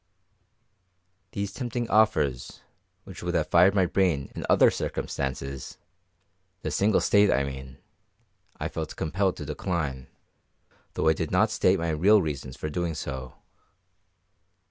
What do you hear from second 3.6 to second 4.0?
my